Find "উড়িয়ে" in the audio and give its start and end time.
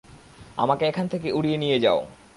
1.31-1.57